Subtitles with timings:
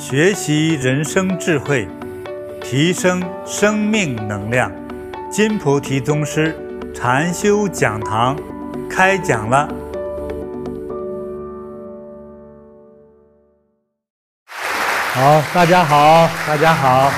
[0.00, 1.86] 学习人生智慧，
[2.62, 4.72] 提升生命能量。
[5.30, 6.56] 金菩提宗师
[6.94, 8.34] 禅修讲堂
[8.88, 9.68] 开讲了。
[14.48, 17.12] 好，大家好，大家好。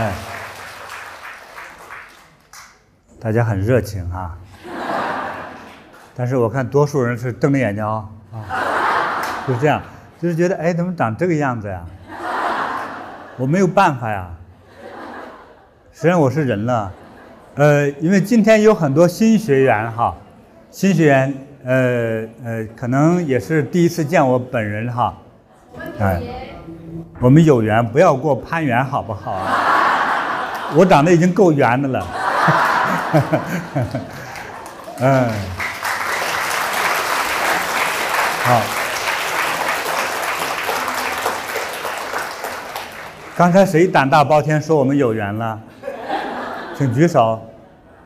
[0.00, 0.12] 哎，
[3.20, 4.36] 大家很热情啊。
[6.16, 8.08] 但是我看多数人是瞪着眼睛啊，
[9.48, 9.80] 就是这样，
[10.20, 11.82] 就是觉得哎，怎么长这个样子呀？
[13.38, 14.28] 我没有办法呀。
[15.90, 16.92] 实际上我是人了，
[17.54, 20.14] 呃，因为今天有很多新学员哈，
[20.70, 21.34] 新学员，
[21.64, 25.16] 呃呃，可能也是第一次见我本人哈，
[25.98, 26.20] 哎，
[27.18, 30.70] 我们有缘，不要过攀缘好不好啊？
[30.76, 32.06] 我长得已经够圆的了，
[35.00, 35.30] 嗯。
[38.44, 38.60] 好，
[43.38, 45.60] 刚才谁胆大包天说我们有缘了？
[46.76, 47.40] 请举手，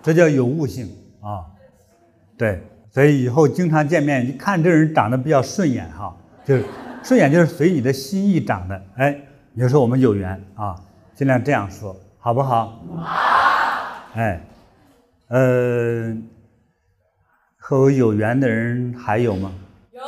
[0.02, 0.86] 这叫有悟性
[1.22, 1.40] 啊。
[2.36, 6.66] 对，所以以后经常见面，一看这人长得比较顺眼哈，就是
[7.02, 8.78] 顺眼就是随你的心意长的。
[8.96, 9.16] 哎，
[9.54, 10.76] 你就说我们有缘啊，
[11.14, 12.78] 尽量这样说，好不好？
[12.98, 13.10] 好。
[14.12, 14.38] 哎，
[15.28, 16.14] 呃，
[17.56, 19.50] 和我有缘的人还有吗？
[19.92, 20.02] 有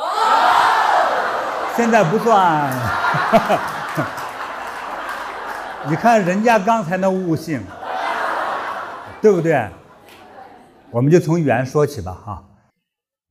[1.75, 2.71] 现在不算，
[5.87, 7.61] 你看人家刚才那悟性，
[9.21, 9.69] 对不对？
[10.91, 12.43] 我们就从缘说起吧，哈。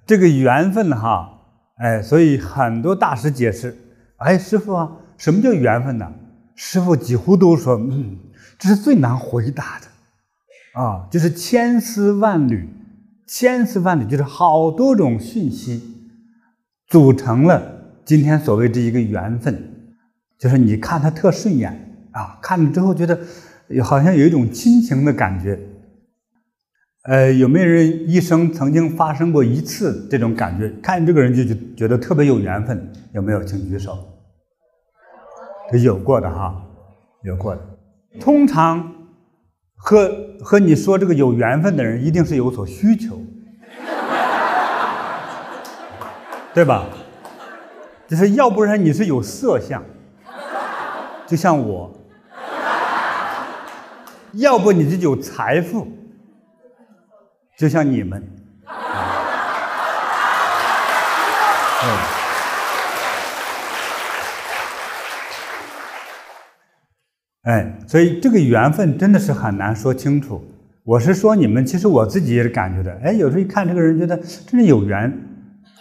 [0.06, 1.40] 这个缘分哈，
[1.78, 3.76] 哎，所以很多大师解释，
[4.18, 6.12] 哎，师傅啊，什么叫缘分呢？
[6.54, 8.18] 师傅几乎都说，嗯，
[8.58, 12.68] 这是最难回答的，啊，就是千丝万缕，
[13.26, 15.82] 千丝万缕就是好多种讯息
[16.86, 17.72] 组成了。
[18.04, 19.88] 今天所谓这一个缘分，
[20.38, 21.83] 就是你看他特顺眼
[22.14, 23.18] 啊，看了之后觉得
[23.82, 25.58] 好像有一种亲情的感觉。
[27.04, 30.70] 呃，有没有人一生曾经发生过一次这种感觉？
[30.82, 33.44] 看这个人就就觉得特别有缘分，有没有？
[33.44, 33.98] 请举手。
[35.82, 36.62] 有过的哈，
[37.24, 37.60] 有过的。
[38.20, 38.90] 通常
[39.74, 43.20] 和和你说这个有缘分的人，一定是有所需求，
[46.54, 46.86] 对吧？
[48.06, 49.82] 就是要不然你是有色相，
[51.26, 51.90] 就像我；
[54.36, 55.86] 要不你就有财富，
[57.56, 58.22] 就像你们。
[61.82, 61.88] 嗯。
[67.42, 70.42] 哎，所以这个缘分真的是很难说清楚。
[70.82, 72.98] 我是说你们，其实我自己也是感觉的。
[73.04, 75.12] 哎，有时候一看这个人，觉得真是有缘。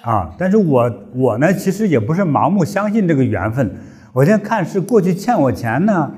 [0.02, 3.74] 啊，但是我我呢，其实也不是盲目相信这个缘分。
[4.12, 6.12] 我现在看是过去欠我钱呢，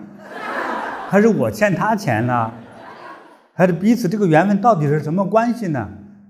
[1.16, 2.52] 还是我欠他钱呢？
[3.54, 5.88] 还是彼此这个缘分到底是什么关系呢？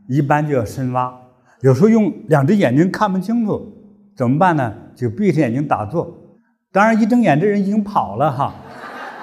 [0.07, 1.12] 一般就要深挖。
[1.62, 3.68] 有时候用两只眼睛看不清楚，
[4.16, 4.72] 怎么办呢？
[4.94, 6.16] 就闭上眼睛打坐。
[6.72, 8.53] 当然一睁眼这人已经跑了哈，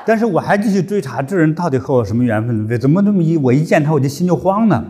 [0.05, 2.67] 但是我还继续追查这人到底和我什么缘分？
[2.67, 4.85] 为怎么这么一我一见他我就心就慌呢？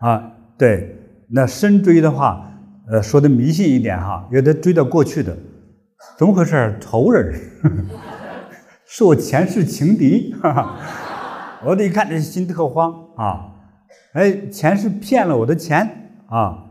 [0.00, 0.92] 啊，对，
[1.28, 2.50] 那深追的话。
[2.90, 5.32] 呃，说的迷信一点哈，有的追到过去的，
[6.18, 6.76] 怎么回事？
[6.80, 7.32] 仇人，
[8.92, 10.78] 是我前世情敌， 哈哈，
[11.64, 13.54] 我这一看这心特慌啊！
[14.14, 15.88] 哎，前世骗了我的钱
[16.26, 16.66] 啊！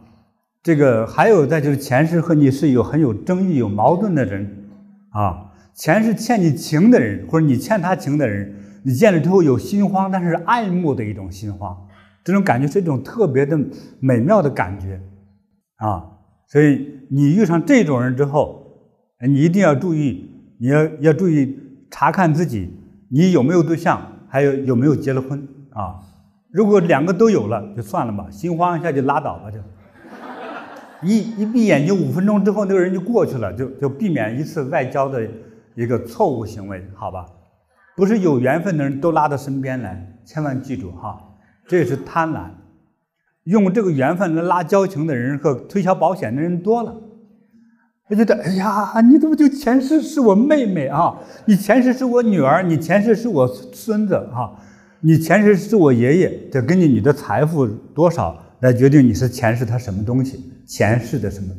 [0.62, 4.68] 这个还有再就是前世和你是有很有争议、有矛盾的人
[5.12, 8.54] 啊，前世欠你情的人，或者你欠他情的人，
[8.84, 11.88] 你见了之后有心慌，但是爱慕的一种心慌，
[12.26, 13.58] 这种感觉是一种特别的
[14.02, 15.02] 美妙的感觉。
[15.78, 16.04] 啊，
[16.50, 18.66] 所以你遇上这种人之后，
[19.26, 21.58] 你一定要注意，你要要注意
[21.92, 22.74] 查看自己，
[23.10, 26.00] 你有没有对象，还有有没有结了婚啊？
[26.52, 29.58] 如果两个都有了，就算了吧，心慌一下就拉倒吧，就
[31.08, 35.28] 一一闭眼睛，五分钟之后那个人就过去了，就就避免一次外交的
[35.76, 37.26] 一个错误行为，好吧？
[37.96, 41.20] 不是有缘分的人都拉到身边来，千万记住哈，
[41.68, 42.50] 这是贪婪。
[43.44, 46.96] 用这个缘分来拉交情的人和推销保险的人多了，
[48.10, 51.16] 他觉得哎呀，你怎么就前世是我妹妹啊？
[51.46, 54.50] 你前世是我女儿，你前世是我孙子啊？
[55.02, 61.54] 你前世是我爷爷，这根据你的财富多少来决定你是前世他什么东西，前世的什么？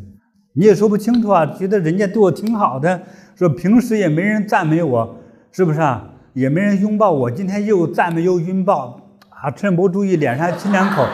[0.53, 1.47] 你也说不清楚啊。
[1.47, 3.01] 觉得人家对我挺好的，
[3.37, 5.17] 说平时也没人赞美我，
[5.53, 6.11] 是不是啊？
[6.35, 11.07] 也没人拥抱我，今天又赞美又拥抱啊，趁不注意脸上亲两口。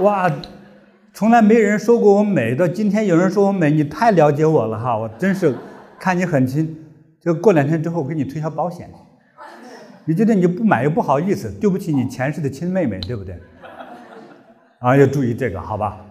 [0.00, 0.30] 哇，
[1.14, 4.98] 从来没人说过我美，到今天有人说我美，你太了解我了哈！
[4.98, 5.54] 我真是
[5.96, 6.76] 看你很亲，
[7.20, 8.90] 就过两天之后我给你推销保险，
[10.04, 13.38] 你觉得你不买又不好意思，对不起你前世的亲妹妹，对不对？
[14.80, 16.04] 啊，要注意这个，好吧？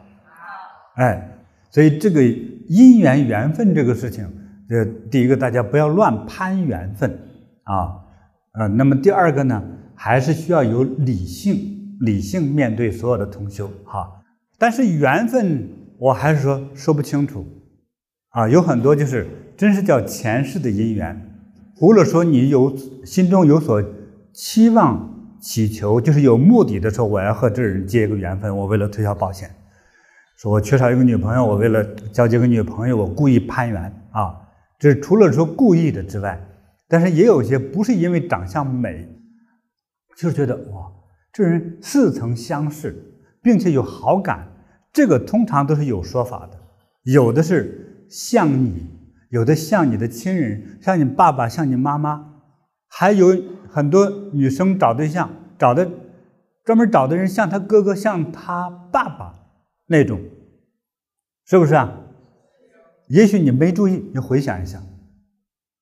[0.95, 1.37] 哎，
[1.69, 4.25] 所以这个姻缘缘分这个事情，
[4.69, 7.11] 这第一个大家不要乱攀缘分
[7.63, 7.91] 啊，
[8.53, 9.61] 呃，那么第二个呢，
[9.95, 14.09] 还是需要有理性，理性面对所有的同修哈。
[14.63, 15.67] 但是缘分，
[15.97, 17.45] 我还是说说不清楚，
[18.29, 19.27] 啊，有很多就是
[19.57, 21.21] 真是叫前世的因缘。
[21.77, 22.73] 除了说你有
[23.03, 23.83] 心中有所
[24.31, 29.53] 期望、祈求，就是有目的的时候，我要和这人结一个缘分，我为了推销保险，
[30.37, 31.83] 说我缺少一个女朋友，我为了
[32.13, 34.33] 交几个女朋友，我故意攀缘啊。
[34.79, 36.41] 这除了说故意的之外，
[36.87, 39.09] 但是也有些不是因为长相美，
[40.15, 40.89] 就是觉得哇，
[41.33, 42.95] 这人似曾相识，
[43.41, 44.51] 并且有好感。
[44.93, 46.59] 这个通常都是有说法的，
[47.11, 48.85] 有的是像你，
[49.31, 52.23] 有的像你的亲人，像你爸爸，像你妈妈，
[52.87, 53.35] 还有
[53.67, 55.89] 很多女生找对象找的
[56.63, 59.33] 专门找的人像他哥哥，像他爸爸
[59.87, 60.21] 那种，
[61.47, 61.91] 是不是啊？
[63.07, 64.79] 也许你没注意，你回想一下，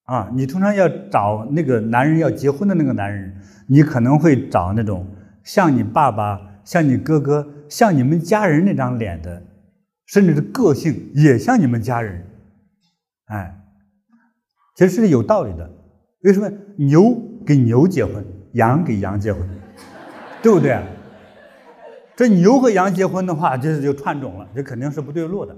[0.05, 3.35] 啊，你通常要找那个男人要结婚的那个男人，
[3.67, 5.05] 你可能会找那种
[5.43, 7.45] 像你爸爸，像你哥哥。
[7.71, 9.41] 像你们家人那张脸的，
[10.07, 12.21] 甚至是个性也像你们家人，
[13.27, 13.57] 哎，
[14.75, 15.71] 其实是有道理的。
[16.23, 18.23] 为什么牛跟牛结婚，
[18.55, 19.41] 羊跟羊结婚，
[20.43, 20.83] 对不对？
[22.13, 25.55] 这牛和羊结婚的话，这就串种了，这肯定是不对路的。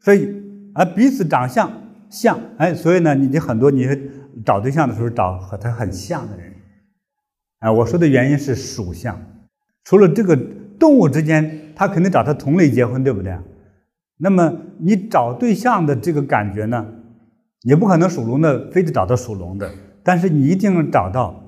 [0.00, 0.42] 所以
[0.74, 1.70] 啊，彼此长相
[2.10, 3.86] 像，哎，所以呢，你你很多你
[4.44, 6.52] 找对象的时候找和他很像的人，
[7.60, 9.16] 啊，我说的原因是属相，
[9.84, 10.36] 除了这个。
[10.86, 13.36] 动物之间，他肯定找他同类结婚，对不对？
[14.18, 16.86] 那么你找对象的这个感觉呢，
[17.62, 19.68] 也不可能属龙的非得找到属龙的，
[20.04, 21.42] 但是你一定能找到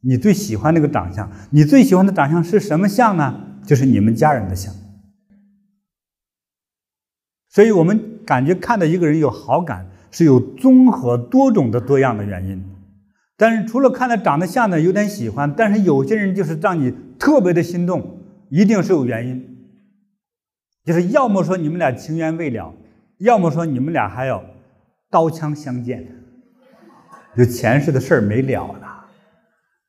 [0.00, 1.30] 你最喜欢那个长相。
[1.50, 3.32] 你最喜欢的长相是什么相呢？
[3.64, 4.74] 就是你们家人的相。
[7.48, 12.64] 所以我们感觉看到一个人有好感，是有综合多种的多样的原因。
[13.36, 18.18] 但是除了看他长得像的有点喜欢，但是有些人就是让你特别的心动。
[18.52, 19.56] 一定是有原因，
[20.84, 22.74] 就是要么说你们俩情缘未了，
[23.16, 24.44] 要么说你们俩还要
[25.10, 26.06] 刀枪相见，
[27.34, 28.78] 就前世的事儿没了。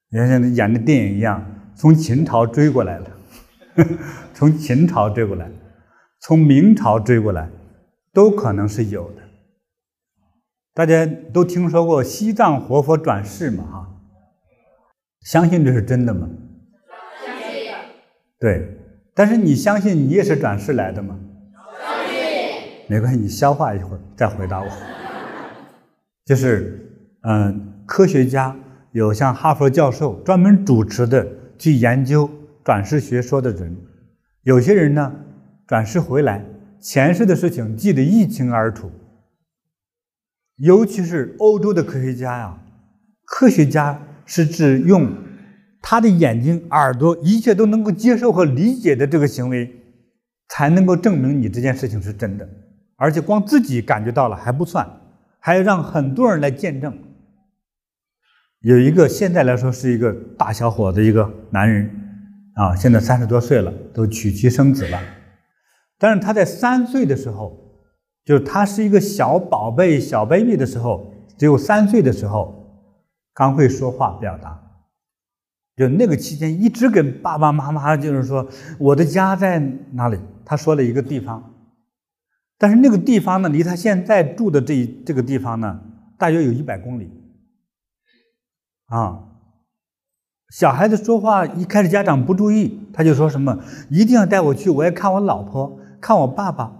[0.09, 1.45] 你看像演的电影一样，
[1.75, 3.11] 从秦朝追过来了，
[4.33, 5.51] 从秦朝追过来，
[6.21, 7.49] 从明朝追过来，
[8.13, 9.23] 都可能是有的。
[10.73, 13.65] 大家都听说过西藏活佛转世嘛？
[13.65, 13.87] 哈，
[15.19, 16.29] 相信这是真的吗？
[18.43, 18.77] 对，
[19.15, 21.17] 但是你相信你也是转世来的吗？
[22.89, 24.67] 没关系，你消化一会儿再回答我。
[26.27, 28.53] 就是，嗯，科学家
[28.91, 31.25] 有像哈佛教授专门主持的
[31.57, 32.29] 去研究
[32.65, 33.77] 转世学说的人，
[34.41, 35.15] 有些人呢
[35.65, 36.43] 转世回来，
[36.81, 38.91] 前世的事情记得一清二楚。
[40.57, 42.57] 尤其是欧洲的科学家呀，
[43.23, 45.22] 科学家是指用。
[45.85, 49.69] 他的眼睛、耳朵，一切都能够接受和理解的这个行为，
[50.47, 52.47] 才能够证明你这件事情是真的。
[52.95, 54.89] 而且光自己感觉到了还不算，
[55.39, 56.97] 还要让很多人来见证。
[58.61, 61.91] 有一个现在来说是一个大小伙子，一个男人
[62.55, 64.97] 啊，现在三十多岁了，都娶妻生子了。
[65.99, 67.59] 但是他在三岁的时候，
[68.23, 72.87] 就是他是一个小宝贝、小 baby 的时候，只有三岁的时候，
[73.33, 74.61] 刚会说话表达。
[75.75, 79.59] 就那个期间，一直跟爸爸妈妈就是说，我的家在
[79.93, 80.19] 哪里？
[80.45, 81.51] 他说了一个地方，
[82.59, 85.81] 但是那个地方呢，离他现在住的这这个地方呢，
[86.19, 87.09] 大约有一百公里。
[88.85, 89.23] 啊，
[90.49, 93.57] 小孩子说话一开始家长不注意，他就说什么
[93.89, 96.71] 一定要带我去，我要看我老婆，看我爸爸。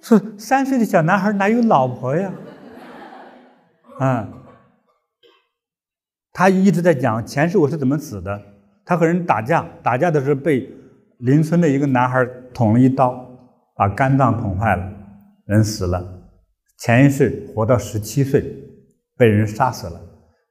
[0.00, 2.32] 说三岁的小男孩哪有老婆呀？
[4.00, 4.28] 啊。
[6.42, 8.42] 他一直在讲前世我是怎么死的。
[8.84, 10.68] 他和人打架，打架的时候被
[11.18, 13.14] 邻村的一个男孩捅了一刀，
[13.76, 14.92] 把肝脏捅坏了，
[15.46, 16.04] 人死了。
[16.78, 18.42] 前一世活到十七岁，
[19.16, 20.00] 被人杀死了。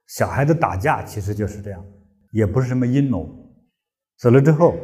[0.06, 1.84] 小孩子打架其实就是这样，
[2.30, 3.28] 也不是什么阴谋。
[4.16, 4.74] 死了之后，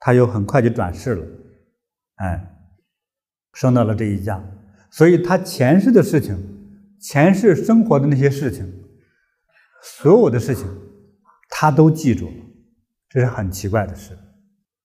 [0.00, 1.26] 他又很快就转世了，
[2.16, 2.46] 哎，
[3.54, 4.38] 生到了这一家。
[4.90, 6.36] 所以他前世的事情，
[7.00, 8.70] 前世生活的那些事情。
[9.86, 10.66] 所有的事情，
[11.50, 12.32] 他都记住了，
[13.10, 14.16] 这是很奇怪的事。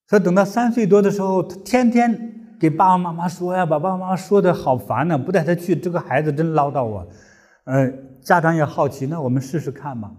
[0.06, 7.08] 所以等到三岁多的时候，他天天给爸爸妈妈说呀，把爸爸妈妈说的好烦呢，不带他去，这个孩子真唠叨我。
[7.64, 7.90] 呃，
[8.22, 10.10] 家长也好奇，那我们试试看吧。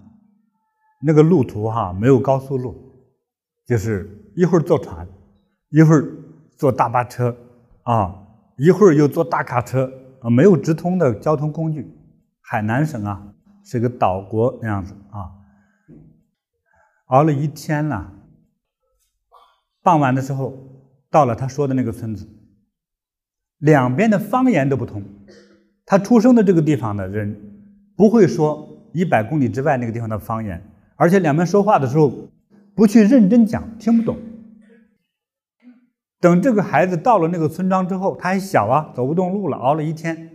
[1.04, 2.76] 那个路途哈，没有高速路，
[3.68, 5.08] 就是一会儿坐船，
[5.70, 6.04] 一会儿
[6.58, 7.36] 坐大巴车，
[7.84, 8.16] 啊，
[8.58, 11.96] 一会儿又坐大卡车，啊，没有直通的交通工具。
[12.42, 15.32] 海南省啊，是个岛国那样子啊，
[17.08, 18.14] 熬了一天了。
[19.84, 20.54] 傍晚的时候，
[21.10, 22.28] 到了他说的那个村子，
[23.58, 25.04] 两边的方言都不同。
[25.86, 27.36] 他出生的这个地方的人
[27.98, 30.64] 不会说一百公里之外那个地方的方言，
[30.96, 32.30] 而且两边说话的时候
[32.76, 34.18] 不去认真讲，听不懂。
[36.20, 40.30] 等这个孩子到了那个村庄之后，他还小啊，走不动路了，熬了一天，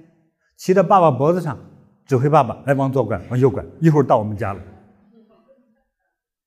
[0.56, 1.56] 骑在爸爸脖子上，
[2.06, 4.60] 指挥爸爸来往左拐，往右拐，一会儿到我们家了。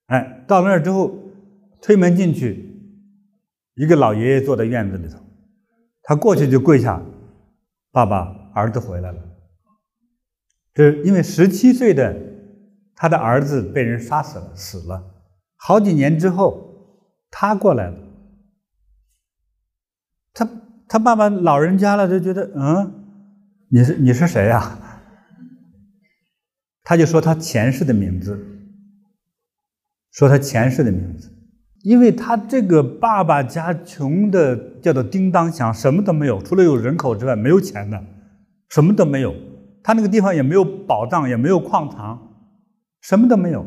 [0.07, 1.13] 哎，到了那儿之后，
[1.81, 2.67] 推门进去。
[3.75, 5.17] 一个老爷爷坐在院子里头，
[6.03, 7.01] 他过去就跪下
[7.93, 9.17] ：“爸爸，儿子回来了。”
[10.73, 12.13] 这因为十七岁的
[12.95, 15.01] 他的儿子被人杀死了，死了。
[15.55, 16.97] 好几年之后，
[17.31, 17.97] 他过来了。
[20.33, 20.49] 他
[20.87, 22.91] 他爸爸老人家了，就觉得嗯，
[23.69, 24.88] 你是你是谁呀？
[26.83, 28.39] 他就说他前世的名字，
[30.12, 31.36] 说他前世的名字。
[31.83, 38.03] 因为他这个爸爸家穷的叫做叮当响，什么都没有，除了有人口之外，没有钱的，
[38.69, 39.33] 什么都没有。
[39.81, 42.19] 他那个地方也没有宝藏，也没有矿藏，
[43.00, 43.65] 什么都没有。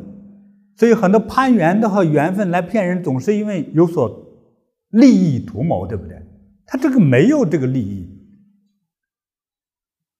[0.76, 4.45] 所以很多攀缘的和缘分来骗人，总是因为有所
[4.90, 6.21] 利益图谋，对不对？
[6.66, 8.09] 他这个没有这个利益，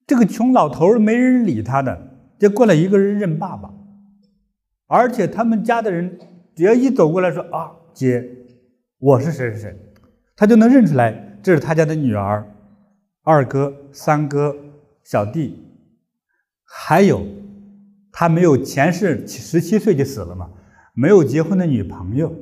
[0.07, 2.12] 这个穷老头没人理他的，
[2.43, 3.73] 就过来一个人认爸爸，
[4.87, 6.19] 而且他们家的人
[6.53, 7.71] 只要一走过来说啊。
[7.93, 8.21] 姐，
[8.99, 9.79] 我是谁谁谁，
[10.35, 12.45] 他就能认出来，这是他家的女儿、
[13.23, 14.53] 二哥、三哥、
[15.05, 15.57] 小弟，
[16.65, 17.25] 还有
[18.11, 20.49] 他没有前世十七岁就死了嘛，
[20.93, 22.35] 没有结婚的女朋友。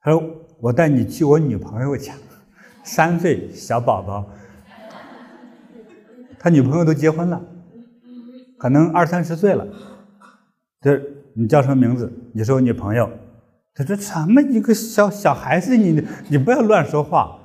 [0.00, 0.24] 他说
[0.62, 2.14] ：“我带你去我女朋友家，
[2.84, 4.30] 三岁小宝宝，
[6.38, 7.44] 他女朋友都结婚了，
[8.58, 9.66] 可能二三十岁了。
[10.80, 11.00] 这
[11.34, 12.12] 你叫什么名字？
[12.32, 13.10] 你是我女朋友。”
[13.74, 17.38] 他说：“什么一个小小孩子，你你不要乱说话。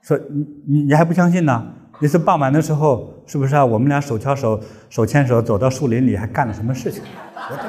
[0.00, 1.66] 说你你你还不相信呢？
[2.00, 3.64] 那次傍晚的时候，是不是啊？
[3.64, 7.02] 我们俩手牵手，手牵手走到树林里，还干了什么事情？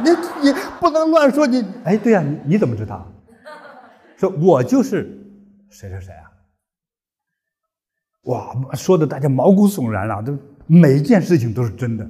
[0.02, 0.10] 你
[0.48, 1.62] 你不能乱说你。
[1.84, 3.06] 哎，对呀，你你怎么知道？
[4.16, 5.04] 说我就是
[5.70, 6.32] 谁谁谁啊？
[8.24, 10.38] 哇，说的大家毛骨悚然了，都
[10.68, 12.10] 每一件事情都是真的。”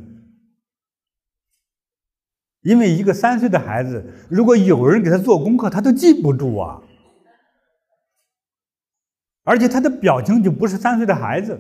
[2.66, 6.82] 因为一个三岁的孩子，如果有人给他做功课，他都记不住啊。
[9.44, 11.60] 而且他的表情就不是三岁的孩子，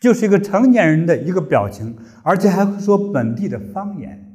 [0.00, 4.26] 就是一个成年人的一个表情，而且还会说本地的方言。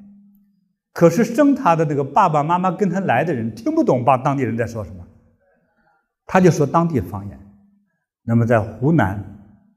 [0.91, 5.07] 可是生他的这个爸爸妈妈跟他来的人听不懂吧，当地人在说什么，
[6.25, 7.39] 他就说当地方言。
[8.24, 9.24] 那么在湖南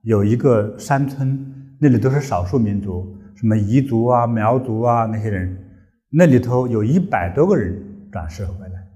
[0.02, 5.66] 有一个山村，那里都是少数民族，什么彝族啊、苗族啊那些人。
[6.10, 8.88] 那里头有一百多个人转世回来，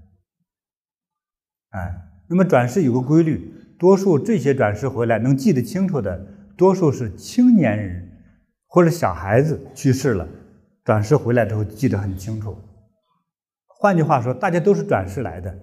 [1.69, 1.95] 哎，
[2.27, 6.25] 那么转世有个规律，多数这些转世回来能记得清楚的，
[6.57, 8.09] 多数是青年人
[8.65, 10.27] 或者小孩子去世了，
[10.83, 12.57] 转世回来之后记得很清楚。
[13.67, 15.55] 换句话说，大家都是转世来的，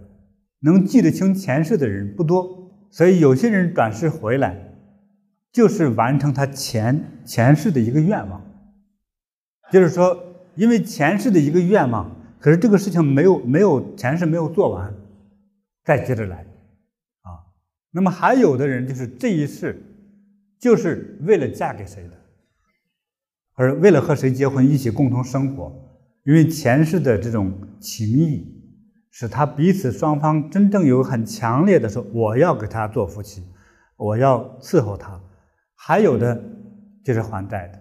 [0.61, 4.57] 能记得清前世的人不多，所以有些人转世回来，
[5.53, 8.41] 就是完成他前前世的一个愿望，
[9.73, 10.30] 就是说。
[10.61, 14.95] 因为前世的一个愿望，可是这个事情没有没有前世没有做完，
[15.85, 16.41] 再接着来，
[17.23, 17.49] 啊，
[17.93, 19.83] 那么还有的人就是这一世，
[20.59, 22.11] 就是为了嫁给谁的，
[23.55, 25.73] 而为了和谁结婚一起共同生活，
[26.27, 27.51] 因为前世的这种
[27.81, 28.47] 情谊，
[29.11, 33.43] 使他彼此双方真正有很强烈的说我要给他做夫妻，
[33.97, 35.19] 我要伺候他，
[35.75, 36.39] 还有的
[37.03, 37.81] 就是还债的。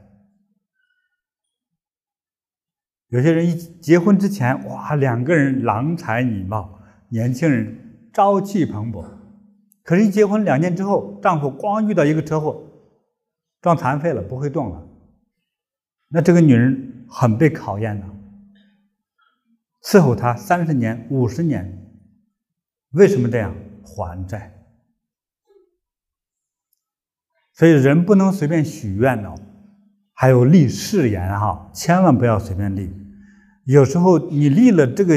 [3.10, 9.04] 有些人一结婚之前，哇，两个人郎才女貌，年轻人朝气蓬勃。
[9.84, 12.64] 可是，一结婚两年之后，丈夫光遇到一个车祸，
[13.62, 14.88] 撞残废了，不会动了。
[16.10, 18.06] 那这个女人很被考验的，
[19.84, 21.92] 伺候他三十年、五十年，
[22.92, 23.56] 为什么这样？
[23.84, 24.54] 还债。
[27.54, 29.34] 所以人不能随便许愿哦。
[30.14, 32.94] 还有立誓言哈，千万不要随便立。
[33.70, 35.14] 有时候你立了这个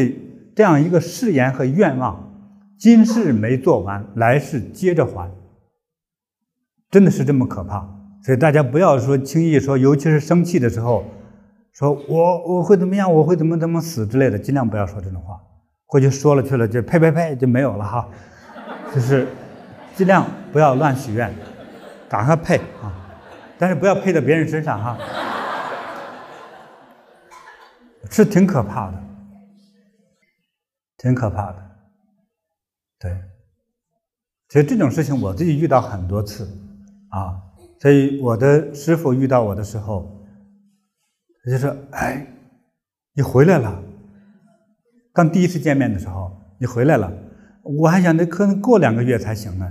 [0.54, 2.30] 这样一个誓言和愿望，
[2.78, 5.30] 今世没做完，来世接着还。
[6.90, 7.88] 真的是这么可怕。
[8.22, 11.02] 所以大家不要说轻易说，尤其是生气的时候，
[11.72, 15.40] 说我我会怎么样，我会怎么怎么死之类的，尽量不要说这种话。
[15.86, 18.06] 过去说了去了，就呸呸呸就没有了哈。
[18.94, 19.26] 就是
[19.96, 21.32] 尽量不要乱许愿，
[22.06, 22.92] 赶快呸啊！
[23.58, 24.98] 但是不要呸到别人身上哈，
[28.10, 29.02] 是挺可怕的，
[30.98, 31.70] 挺可怕的。
[32.98, 33.20] 对，
[34.48, 36.46] 其实这种事情我自己遇到很多次
[37.10, 37.40] 啊，
[37.80, 40.24] 所以我的师傅遇到我的时候，
[41.44, 42.26] 他就说：“哎，
[43.14, 43.82] 你回来了。
[45.12, 47.12] 刚第一次见面的时候，你回来了。”
[47.64, 49.70] 我还想着可能过两个月才行呢，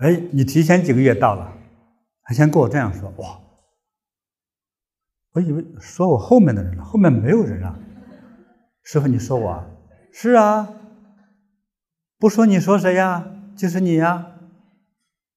[0.00, 1.50] 哎，你提前几个月到了，
[2.24, 3.40] 还先跟我这样说哇，
[5.32, 7.78] 我以为说我后面的人了，后面没有人啊，
[8.82, 9.64] 师傅你说我，
[10.12, 10.68] 是啊，
[12.18, 13.26] 不说你说谁呀？
[13.56, 14.26] 就是你呀，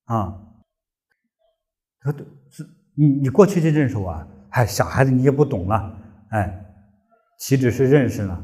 [0.05, 0.41] 啊，
[2.01, 2.13] 说
[2.49, 5.97] 是你你过去就认识我，哎，小孩子你也不懂了，
[6.29, 6.65] 哎，
[7.37, 8.43] 岂止是认识了。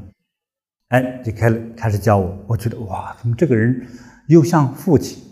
[0.88, 3.86] 哎，就开始开始教我，我觉得哇，怎么这个人
[4.28, 5.22] 又像父亲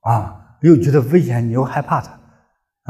[0.00, 2.20] 啊，又觉得危险，你又害怕他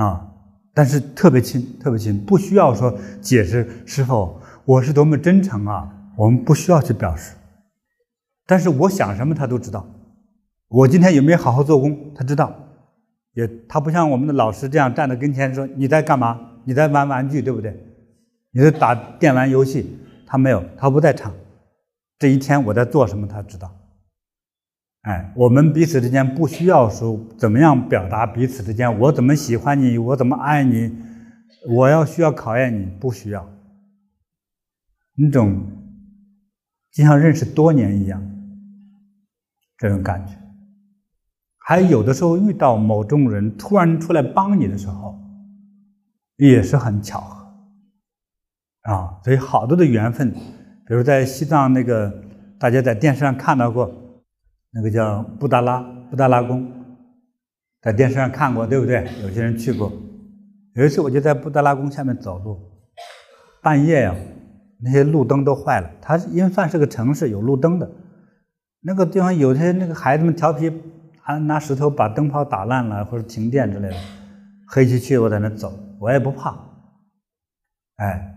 [0.02, 0.29] 啊，
[0.72, 7.34] 但是特别亲，特别亲，不需要说解释，师傅，我是多么真诚啊，我们不需要去表示，
[8.46, 9.86] 但是我想什么他都知道，
[10.68, 12.54] 我今天有没有好好做工，他知道，
[13.34, 17.76] 也他不像我们的老师这样站在跟前说你在干嘛，你在玩玩具对不对？
[18.52, 21.32] 你在打电玩游戏，他没有，他不在场。
[22.18, 23.72] 这一天我在做什么，他知道。
[25.02, 30.94] 哎，我们彼此之间不需要说怎么样表达彼此之间，我怎么喜欢你，我怎么爱你，
[31.68, 33.48] 我要需要考验你，不需要。
[35.16, 35.62] 那种
[36.92, 38.22] 就像认识多年一样，
[39.78, 40.34] 这种感觉。
[41.58, 45.18] 还有的时候遇到某种人突然出来帮你的时候，
[46.36, 47.46] 也是很巧合。
[48.82, 50.30] 啊，所以好多的缘分。
[50.86, 52.12] 比如在西藏那个，
[52.58, 53.90] 大家在电视上看到过，
[54.72, 55.80] 那个叫布达拉
[56.10, 56.70] 布达拉宫，
[57.82, 59.08] 在电视上看过，对不对？
[59.22, 59.92] 有些人去过。
[60.74, 62.58] 有一次我就在布达拉宫下面走路，
[63.62, 64.14] 半夜呀，
[64.80, 65.90] 那些路灯都坏了。
[66.00, 67.90] 它因为算是个城市，有路灯的。
[68.82, 70.72] 那个地方有些那个孩子们调皮，
[71.20, 73.96] 还拿石头把灯泡打烂了，或者停电之类的。
[74.68, 76.56] 黑漆漆，我在那走，我也不怕。
[77.96, 78.36] 哎，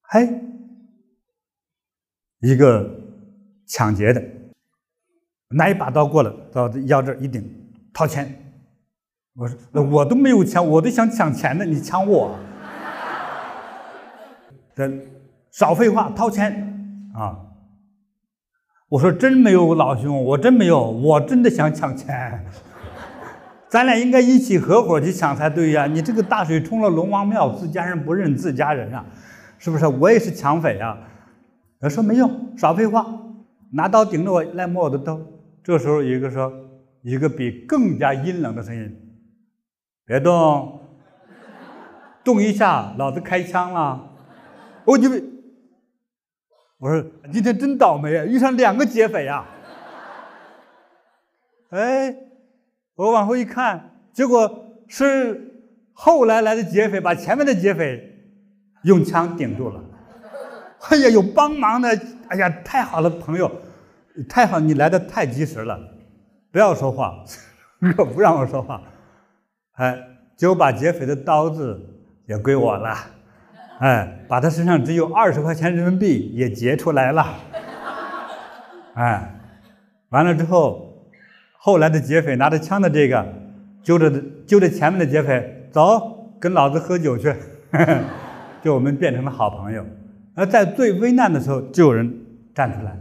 [0.00, 0.40] 嘿。
[2.40, 2.90] 一个
[3.68, 4.20] 抢劫的，
[5.52, 7.44] 拿一把刀过来，到腰这儿一顶，
[7.92, 8.34] 掏钱。
[9.34, 9.56] 我说
[9.90, 12.34] ：“我都没有钱，我都想抢钱呢，你抢我？”
[14.76, 14.90] 这
[15.50, 17.38] 少废话，掏钱啊！
[18.90, 22.44] 我说：“真没有，老兄，我真没有，我真的想抢钱。
[23.70, 25.86] 咱俩应该一起合伙去抢才对呀！
[25.86, 29.02] 你这个大水冲了龙王庙，自家人不认自家人啊，
[29.58, 29.86] 是不是？
[29.86, 30.98] 我也是抢匪啊！”
[31.80, 33.06] 他说没用，少废话，
[33.72, 35.18] 拿刀顶着我来摸我的刀。
[35.64, 36.52] 这时候有一个说，
[37.02, 39.18] 一个比更加阴冷的声音
[40.04, 40.80] ：“别动，
[42.24, 44.10] 动一下，老子开枪了。”
[44.84, 45.08] 我就，
[46.78, 49.46] 我说今天真倒霉啊，遇上两个劫匪啊！
[51.70, 52.12] 哎，
[52.96, 58.02] 我往后一看，结果是后来来的劫匪把前面的劫匪
[58.82, 59.80] 用枪顶住了。
[60.90, 61.88] 哎呀，有帮忙的！
[62.26, 63.48] 哎呀，太好了，朋友，
[64.28, 65.78] 太好，你来的太及时了。
[66.50, 67.24] 不要说话，
[67.96, 68.82] 可不让我说话。
[69.74, 69.98] 哎，
[70.36, 71.80] 就把劫匪的刀子
[72.26, 72.94] 也归我了。
[73.78, 77.26] 哎，把他身上只有二十块钱人民币也劫出来了。
[78.94, 79.40] 哎，
[80.10, 81.08] 完了之后，
[81.58, 83.26] 后来的劫匪拿着枪的这个，
[83.82, 84.12] 揪着
[84.46, 87.34] 揪着前面的劫匪，走，跟老子喝酒去。
[88.62, 89.84] 就我们变成了好朋友。
[90.34, 92.14] 而在最危难的时候，就有人
[92.54, 92.96] 站出来。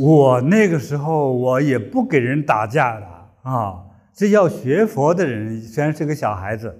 [0.00, 3.06] 我那个时候，我也不给人打架的
[3.42, 3.82] 啊。
[4.14, 6.78] 这要学佛的人，虽然是个小孩子，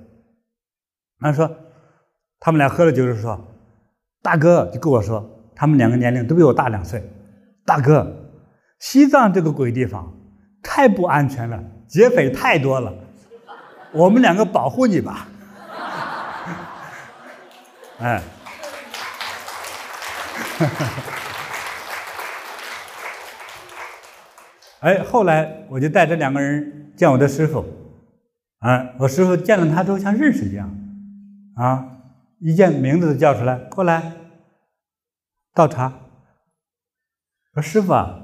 [1.20, 1.50] 他说，
[2.40, 3.46] 他们俩喝了酒就说
[4.22, 7.02] ：“大哥，就跟我说，他们两个年龄都比我大两岁。
[7.64, 8.30] 大哥，
[8.78, 10.14] 西藏这个鬼地方
[10.62, 12.92] 太不安全了，劫匪太多了，
[13.92, 15.28] 我们两个保护你吧。
[18.00, 18.22] ”哎。
[24.86, 27.64] 哎，后来我就带着两个人见我的师傅，
[28.60, 30.70] 啊，我师傅见了他之后像认识一样，
[31.56, 31.84] 啊，
[32.38, 34.12] 一见名字就叫出来，过来
[35.52, 35.92] 倒茶。
[37.54, 38.16] 我说师傅啊，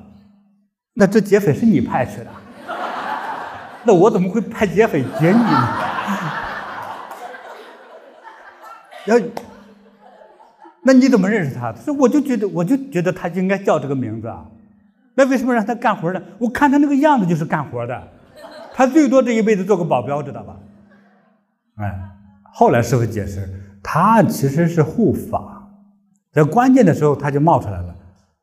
[0.95, 2.31] 那这劫匪是你派去的？
[3.83, 5.69] 那我怎么会派劫匪劫你呢？
[9.07, 9.19] 要，
[10.85, 11.73] 那你怎么认识他？
[11.73, 14.47] 他说我就觉得，我就觉得他应该叫这个名字啊。
[15.15, 16.23] 那为什么让他干活呢？
[16.39, 18.09] 我看他那个样子就是干活的，
[18.73, 20.57] 他最多这一辈子做个保镖，知道吧？
[21.77, 21.93] 哎，
[22.53, 23.49] 后来师傅解释，
[23.83, 25.69] 他其实是护法，
[26.33, 27.95] 在关键的时候他就冒出来了。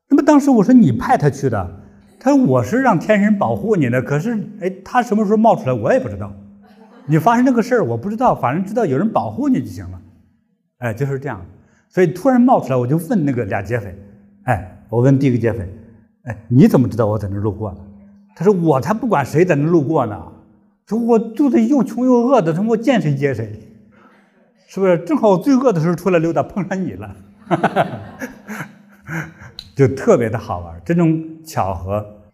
[0.08, 1.80] 那么当时我说你派他去的，
[2.18, 6.32] 他说我是让天神保护你的，可是哎，他什么时候冒出来我也不知道。
[7.06, 10.00] 你发生这个事儿我不知道，反正知道有人保护你就行了。
[10.78, 11.44] 哎，就是这样。
[11.88, 13.96] 所以突然冒出来，我就问那个俩劫匪，
[14.44, 15.68] 哎，我问第一个劫匪。
[16.24, 17.78] 哎，你怎么知道我在那路过呢？
[18.36, 20.32] 他说我才不管谁在那路过呢。
[20.86, 23.60] 说我肚子又穷又饿的，他妈见谁接谁，
[24.66, 24.98] 是不是？
[25.04, 27.16] 正好我最饿的时候出来溜达，碰上你了，
[29.76, 32.32] 就特别的好玩，这种巧合。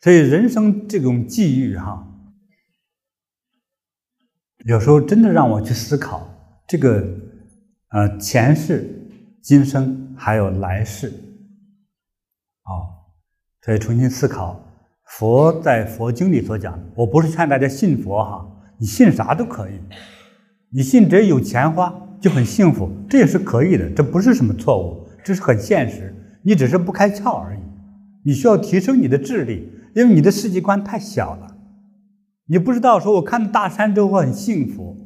[0.00, 2.06] 所以人生这种际遇哈，
[4.64, 6.28] 有时候真的让我去思考
[6.68, 7.04] 这个
[7.88, 9.10] 呃前世、
[9.42, 11.08] 今生还有来世，
[12.62, 13.01] 啊。
[13.64, 14.60] 所以重新思考，
[15.06, 18.44] 佛在佛经里所讲，我不是劝大家信佛哈，
[18.76, 19.74] 你信啥都可以，
[20.70, 27.60] 你信只要有钱花就很幸福，这也是可以的，这不是什么错误，这是很现实，你只是不开窍而已。
[28.24, 31.56] 你需要提升你的智力，因为你的世界观太小了，
[32.48, 34.96] 你不知道说我看到大山之后很幸福，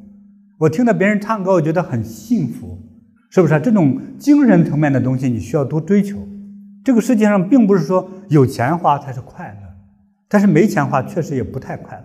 [0.61, 2.79] 我听到别人唱歌我觉得很幸福，
[3.31, 3.61] 是不是？
[3.61, 6.17] 这种精神层面的东西你需要多追求。
[6.87, 9.75] 这个世界上并不是说有钱花才是快乐，
[10.29, 12.05] 但是没钱花确实也不太快乐。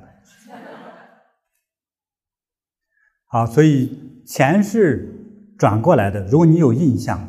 [3.28, 6.26] 好，所以钱是转过来的。
[6.26, 7.20] 如果你有印象，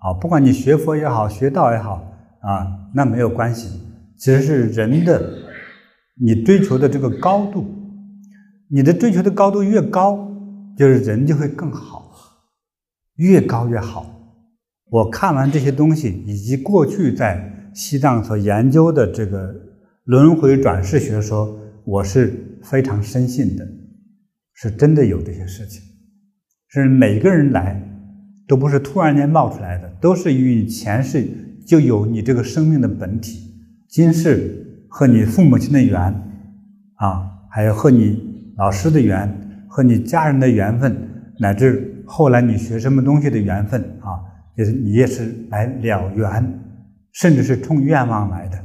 [0.00, 2.04] 啊，不管你学佛也好，学道也好，
[2.42, 3.80] 啊，那没有关系。
[4.18, 5.32] 其实是人的，
[6.20, 7.64] 你追求的这个高度，
[8.68, 10.30] 你的追求的高度越高，
[10.76, 12.12] 就是人就会更好，
[13.16, 14.19] 越高越好。
[14.90, 19.54] 我看完这些东西，以及过去在西藏所研究的这个
[20.04, 23.64] 轮回转世学说，我是非常深信的，
[24.52, 25.80] 是真的有这些事情，
[26.68, 27.80] 是每个人来
[28.48, 31.24] 都不是突然间冒出来的，都是与你前世
[31.64, 33.38] 就有你这个生命的本体，
[33.88, 36.00] 今世和你父母亲的缘
[36.96, 40.96] 啊，还有和你老师的缘，和你家人的缘分，
[41.38, 44.26] 乃至后来你学什么东西的缘分啊。
[44.60, 46.60] 就是你也是来了缘，
[47.14, 48.62] 甚至是冲愿望来的。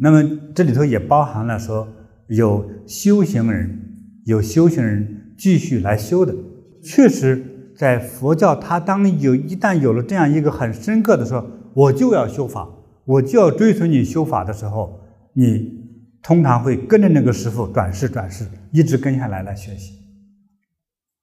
[0.00, 1.86] 那么这里头也包含了说
[2.28, 3.80] 有修行人，
[4.24, 6.34] 有修行人继续来修的。
[6.82, 12.66] 确实，在佛教，他当有一旦有了这样一个很深刻的说，我就要修法，
[13.04, 15.00] 我就要追随你修法的时候，
[15.34, 15.70] 你
[16.22, 19.98] 通常会跟着那个师傅转世转世，一直跟下来来学习。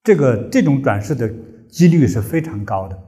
[0.04, 1.28] 这个这种转世的
[1.68, 3.08] 几率是非常高的。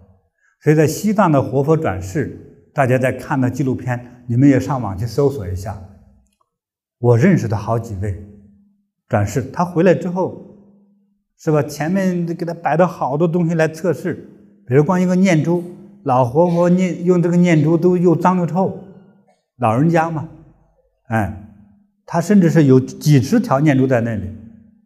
[0.64, 5.78] 所以在西藏的活佛转世，大家在看的纪录片，你们也上网去搜索一下。
[7.00, 8.26] 我认识的好几位
[9.10, 10.56] 转世，他回来之后，
[11.38, 11.62] 是吧？
[11.64, 14.14] 前面给他摆的好多东西来测试，
[14.66, 15.62] 比如光一个念珠，
[16.04, 18.86] 老活佛念用这个念珠都又脏又臭，
[19.58, 20.30] 老人家嘛，
[21.08, 21.46] 哎，
[22.06, 24.34] 他甚至是有几十条念珠在那里。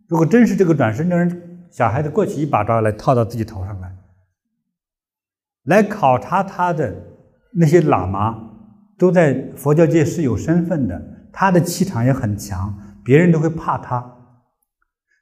[0.08, 3.87] 如果真是这个转世，那人小孩子过去一把抓来套到自己头上来。
[5.68, 6.94] 来考察他的
[7.54, 8.52] 那些喇嘛，
[8.98, 11.02] 都在佛教界是有身份的，
[11.32, 14.14] 他的气场也很强，别人都会怕他。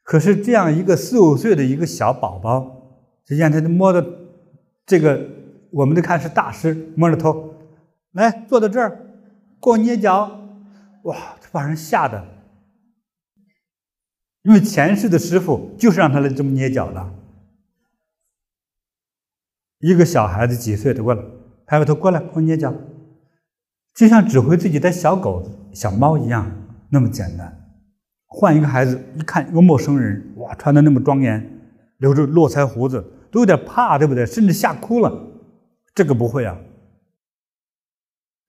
[0.04, 2.64] 可是这样一个四五岁的一个小宝宝，
[3.28, 4.06] 实际上他就摸着
[4.86, 5.20] 这个，
[5.72, 7.56] 我们都看是大师摸着头，
[8.12, 8.90] 来坐到这儿，
[9.60, 10.40] 给我捏脚，
[11.06, 12.24] 哇，他把人吓的，
[14.44, 17.15] 因为前世的师傅就是让他来这么捏脚的。
[19.80, 21.24] 一个小孩子几岁的过来，
[21.66, 22.74] 抬个头过来给我捏脚，
[23.94, 26.50] 就像指挥自己的小狗、小猫一样，
[26.90, 27.62] 那么简单。
[28.28, 31.62] 换一个孩子，一看一个陌生人，哇，穿的那么庄严，
[31.98, 34.26] 留着络腮胡子，都有点怕，对不对？
[34.26, 35.28] 甚至吓哭了。
[35.94, 36.58] 这个不会啊。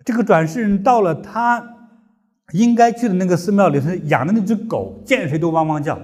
[0.05, 1.65] 这个转世人到了他
[2.53, 5.99] 应该去的那个寺庙里，他养的那只狗，见谁都汪汪叫。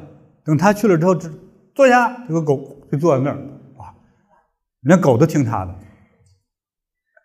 [0.45, 1.31] 等他去了之后，只
[1.75, 3.39] 坐下，这个狗就坐在那儿。
[4.83, 5.75] 连狗都听他的，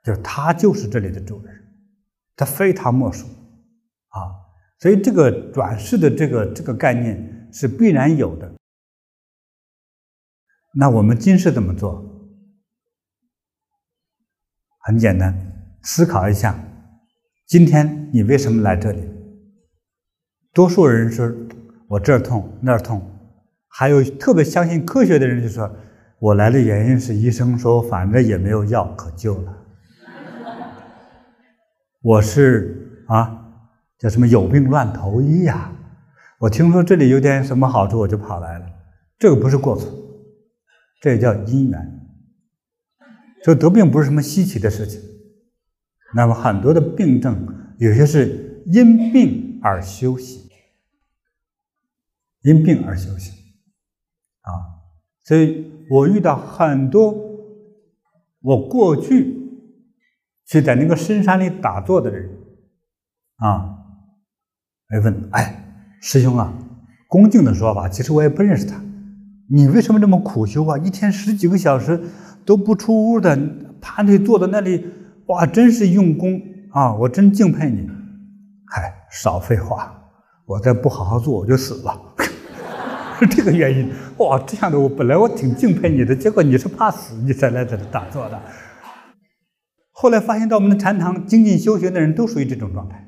[0.03, 1.55] 就是他就是这里的主人，
[2.35, 3.25] 他非他莫属
[4.09, 4.33] 啊！
[4.79, 8.51] 所以这个转世的这个这个概念是必然有的。
[10.75, 12.03] 那我们今世怎么做？
[14.81, 15.35] 很简单，
[15.81, 16.57] 思考一下，
[17.47, 19.09] 今天你为什么来这里？
[20.53, 21.47] 多数人是
[21.87, 23.01] 我这儿痛那儿痛，
[23.67, 25.75] 还有特别相信科学的人就说，
[26.19, 29.65] 我来的原因是医生说反正也没有药可救了，
[32.01, 33.45] 我是啊
[33.99, 35.71] 叫什么有病乱投医呀？
[36.39, 38.65] 我听说这里有点什么好处，我就跑来了。
[39.19, 39.91] 这个不是过错，
[41.01, 41.99] 这也叫因缘。
[43.43, 44.99] 所以得病不是什么稀奇的事情。
[46.15, 50.49] 那么很多的病症，有些是因病而休息，
[52.41, 53.31] 因病而休息
[54.41, 54.49] 啊。
[55.23, 57.15] 所以我遇到很多
[58.41, 59.35] 我过去
[60.45, 62.29] 去在那个深山里打坐的人
[63.37, 63.77] 啊，
[64.89, 65.63] 来问：“哎。”
[65.99, 66.53] 师兄啊，
[67.07, 68.79] 恭敬的说吧，其实我也不认识他。
[69.49, 70.77] 你为什么这么苦修啊？
[70.77, 71.99] 一天十几个小时
[72.45, 73.35] 都不出屋的，
[73.81, 74.85] 盘腿坐在那里，
[75.25, 76.93] 哇，真是用功啊！
[76.93, 77.89] 我真敬佩你。
[78.67, 79.91] 嗨，少废话，
[80.45, 81.99] 我再不好好做，我就死了。
[83.19, 83.89] 是 这个原因。
[84.17, 88.41] 哇，这样的我本来我挺敬佩你的，结果你是怕死，你才来这里打坐的。
[89.91, 93.07] 后来发现到我们的禅堂精进修学的人都属于这种状态。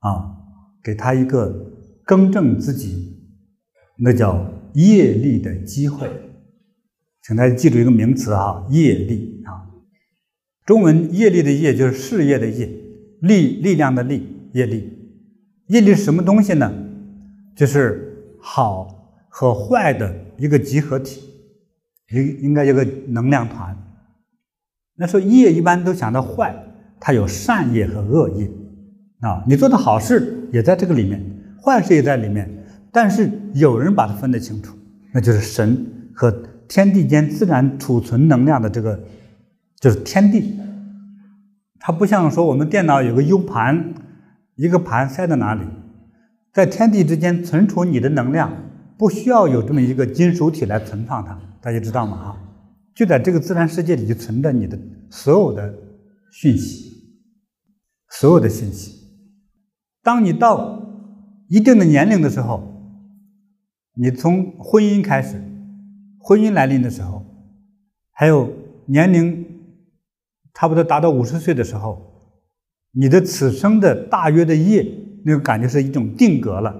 [0.00, 0.32] 啊。
[0.84, 1.52] 给他一个
[2.04, 3.18] 更正自己，
[3.98, 6.08] 那叫业力的机会，
[7.24, 9.66] 请大家记住一个名词啊，业力啊，
[10.64, 12.70] 中文业力的业就是事业的业，
[13.20, 14.96] 力力量的力，业力。
[15.66, 16.72] 业力是什么东西呢？
[17.56, 18.15] 就是
[18.48, 21.20] 好和坏的一个集合体，
[22.12, 23.76] 应应该有个能量团。
[24.94, 26.54] 那说业一般都想到坏，
[27.00, 28.48] 它有善业和恶业。
[29.20, 31.20] 啊，你做的好事也在这个里面，
[31.60, 32.48] 坏事也在里面，
[32.92, 34.76] 但是有人把它分得清楚，
[35.12, 36.30] 那就是神和
[36.68, 38.98] 天地间自然储存能量的这个，
[39.80, 40.56] 就是天地。
[41.80, 43.92] 它不像说我们电脑有个 U 盘，
[44.54, 45.62] 一个盘塞在哪里，
[46.56, 48.50] 在天地之间存储你的能量，
[48.96, 52.16] 不需要有这么一个金属体来存放它，大家知道吗？
[52.16, 52.38] 哈，
[52.94, 54.78] 就在这个自然世界里就存着你的
[55.10, 55.74] 所有的
[56.32, 56.94] 讯息，
[58.08, 59.06] 所有的信息。
[60.02, 60.80] 当你到
[61.50, 62.62] 一定的年龄的时候，
[63.92, 65.38] 你从婚姻开始，
[66.18, 67.22] 婚姻来临的时候，
[68.12, 68.50] 还有
[68.86, 69.44] 年龄
[70.54, 72.32] 差不多达到五十岁的时候，
[72.92, 74.90] 你的此生的大约的业，
[75.26, 76.72] 那个感觉是一种定格了，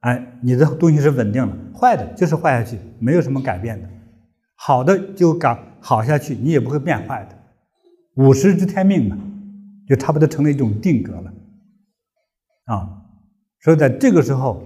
[0.00, 3.86] 哎，你的东西是稳定了，坏的就是坏下去，没有什么改变的，
[4.54, 7.36] 好的就改好下去，你也不会变坏的，
[8.14, 9.18] 五十知天命嘛，
[9.86, 11.30] 就差不多成了一种定格了。
[12.64, 13.02] 啊，
[13.60, 14.62] 所以在这个时候，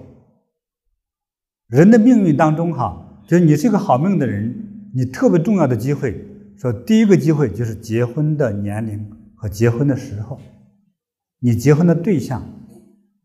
[1.66, 4.54] 人的命运当中，哈，就是你是一个好命的人，
[4.94, 6.24] 你特别重要的机会，
[6.56, 10.38] 说第一个机会就是结婚的年龄和结婚的时候，
[11.40, 12.46] 你结婚的对象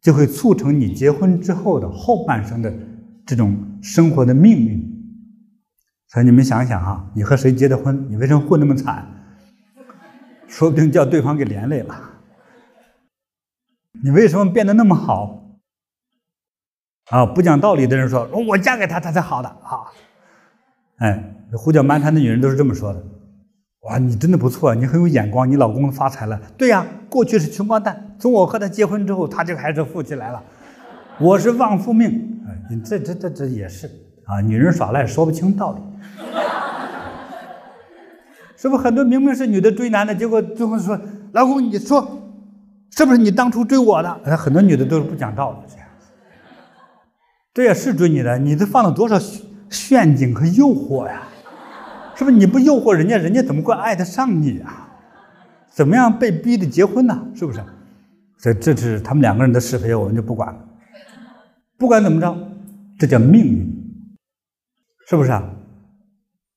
[0.01, 2.73] 就会促成你结婚之后的后半生的
[3.25, 4.81] 这种生活的命运。
[6.07, 8.09] 所以你们想想啊，你和谁结的婚？
[8.09, 9.07] 你为什么混那么惨？
[10.47, 11.95] 说不定叫对方给连累了。
[14.03, 15.59] 你为什么变得那么好？
[17.11, 19.87] 啊，不讲道理的人说，我嫁给他，他才好的啊！
[20.97, 23.03] 哎，胡搅蛮缠的女人都是这么说的。
[23.82, 26.39] 哇，你真的不错，你很有眼光，你老公发财了。
[26.58, 30.44] 对呀，过去是穷光蛋，从我和他结婚之后，他就开始富起来了。
[31.20, 33.88] 我是旺夫命，哎，你这这这这也是
[34.26, 35.82] 啊，女人耍赖说不清道理，
[38.56, 41.00] 是不是很多明明是女的追男的，结果最后说，
[41.34, 42.17] 老公你说。
[42.94, 44.36] 是不是你当初追我的？
[44.36, 46.08] 很多女的都是不讲道理这样子。
[47.54, 49.17] 这也是追你的，你都放了多少
[49.70, 51.22] 陷阱和诱惑呀？
[52.21, 54.88] 是不是你不诱惑人家，人家怎么会爱得上你啊？
[55.71, 57.19] 怎么样被逼的结婚呢？
[57.34, 57.60] 是不是？
[58.38, 60.60] 所以这是他们两个人的是非，我们就不管了。
[61.79, 62.38] 不管怎么着，
[62.99, 64.07] 这叫命运，
[65.10, 65.51] 是不是啊？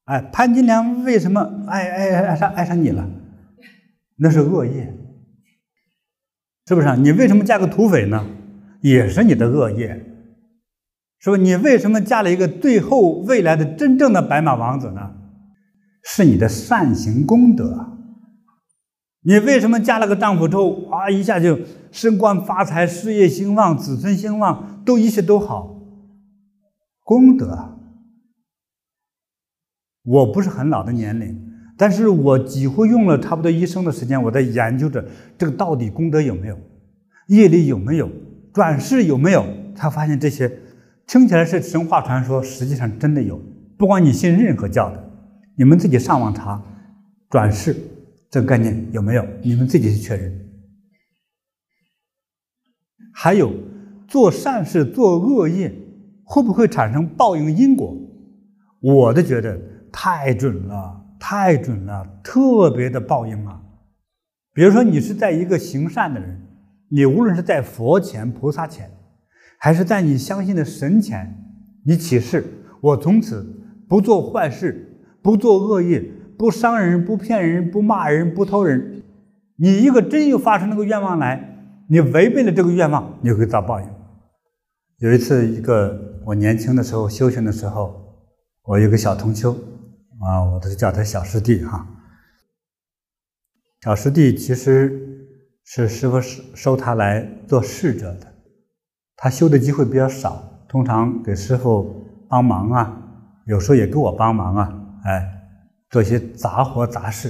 [0.04, 3.08] 哎，潘金莲为什么爱爱爱上爱上你了？
[4.16, 4.94] 那是恶业。
[6.66, 6.94] 是不是啊？
[6.94, 8.22] 你为什么嫁个土匪呢？
[8.82, 10.04] 也是你的恶业，
[11.20, 11.38] 是不？
[11.38, 15.10] 你为什么嫁了一个最后未来的真正的白马王子呢？
[16.04, 17.98] 是你的善行功德。
[19.22, 21.58] 你为什么嫁了个丈夫之后啊，一下就
[21.90, 25.80] 升官发财、事业兴旺、子孙兴旺，都一切都好？
[27.02, 27.78] 功德。
[30.04, 31.52] 我不是很老的年龄。
[31.76, 35.04] 但是我几乎用了差不多一生的时间，我在研究着
[35.36, 36.56] 这个到底功德有没有，
[37.26, 38.08] 业力有没有，
[38.52, 40.60] 转世有没有，才发现这些
[41.06, 43.40] 听起来是神话传说，实际上真的有。
[43.76, 45.03] 不管你信任何教的，
[45.56, 46.62] 你们自己上网查
[47.30, 47.76] 转世
[48.30, 50.40] 这个概念有没有，你们自己去确认。
[53.12, 53.52] 还有
[54.08, 55.72] 做善事、做恶业，
[56.24, 57.96] 会不会产生报应因果？
[58.80, 59.58] 我都觉得
[59.92, 63.62] 太准了，太准了，特别的报应啊！
[64.52, 66.42] 比如说，你是在一个行善的人，
[66.88, 68.90] 你无论是在佛前、菩萨前，
[69.58, 71.34] 还是在你相信的神前，
[71.84, 72.44] 你起誓，
[72.80, 73.42] 我从此
[73.88, 74.93] 不做坏事，
[75.24, 76.00] 不做恶业，
[76.38, 79.02] 不伤人，不骗人，不骂人，不偷人。
[79.56, 83.88] 你一个真有发出那个愿望来，你违背了这个愿望，你会遭报应。
[84.98, 88.02] 有一次，一个我年轻的时候修行的时候。
[88.66, 91.86] 我有个小同修，啊，我都叫他小师弟哈。
[93.82, 95.28] 小师弟其实
[95.66, 96.18] 是师傅
[96.54, 98.34] 收他来做侍者的，
[99.16, 103.02] 他修的机会比较少，通常给师傅帮忙啊，
[103.44, 105.42] 有时候也给我帮忙啊，哎，
[105.90, 107.28] 做些杂活杂事，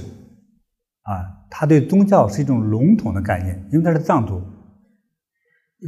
[1.03, 4.43] 啊，他对宗教是一种笼统的概念，因为他是藏族，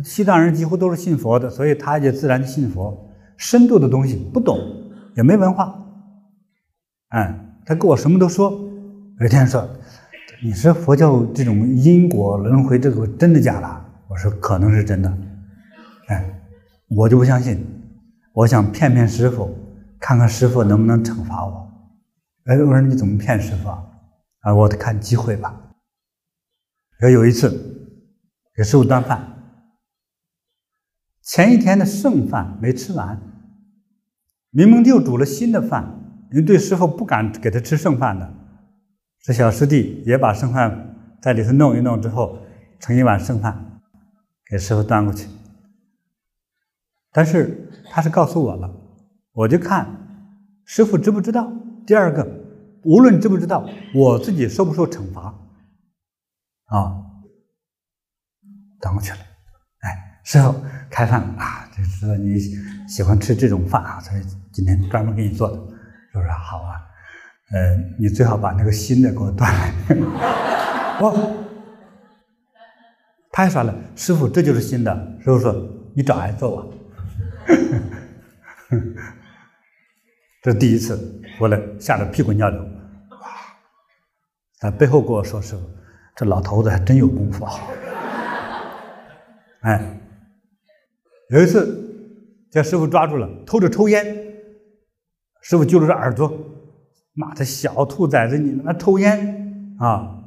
[0.04, 4.58] 西藏人几乎都是信佛的，所以他也自然信佛，深度的东西不懂。
[5.16, 5.74] 也没文化，
[7.08, 8.50] 嗯，他跟我什么都说。
[9.18, 9.66] 有一天说
[10.44, 15.10] ：“你说佛教这种因果轮回，这个真的假的？”我说：“可能是真的。”
[16.08, 16.22] 哎，
[16.90, 17.66] 我就不相信。
[18.34, 19.48] 我想骗骗师傅，
[19.98, 21.66] 看看师傅能不能惩罚我。
[22.46, 23.84] 哎，我说你怎么骗师傅啊？
[24.42, 25.72] 啊，我得看机会吧。
[27.00, 27.50] 有有一次
[28.54, 29.20] 给师傅端饭，
[31.22, 33.20] 前一天的剩饭没吃完。
[34.50, 35.84] 明明就煮了新的饭，
[36.30, 38.32] 因为对师傅不敢给他吃剩饭的，
[39.20, 42.38] 这小师弟也把剩饭在里头弄一弄之后，
[42.78, 43.80] 盛一碗剩饭
[44.48, 45.28] 给师傅端过去。
[47.12, 48.72] 但是他是告诉我了，
[49.32, 49.88] 我就看
[50.64, 51.52] 师傅知不知道。
[51.86, 52.26] 第二个，
[52.86, 55.22] 无论知不知道，我自己受不受惩罚
[56.66, 57.02] 啊？
[58.80, 59.18] 端过去了，
[59.80, 60.54] 哎，师傅
[60.88, 62.38] 开饭了啊，就知道你
[62.88, 64.22] 喜欢吃这种饭啊，所以。
[64.52, 66.80] 今天专门给你做的，是不是好啊？
[67.52, 69.70] 呃，你最好把那个新的给我端来。
[70.98, 71.44] 哦，
[73.30, 75.18] 太傻了，师傅，这就是新的。
[75.22, 75.54] 师父说
[75.94, 76.66] ：“你找挨揍啊！”
[80.42, 82.66] 这是第一次，回来吓得屁滚尿流。
[84.62, 84.70] 哇！
[84.70, 85.62] 在背后跟我说：“师傅，
[86.14, 87.52] 这老头子还真有功夫啊！”
[89.62, 90.00] 哎，
[91.30, 94.04] 有一次叫师傅抓住了，偷着抽烟。
[95.42, 96.32] 师傅揪着这耳朵，
[97.12, 100.22] 妈的小兔崽子，你他妈抽烟啊！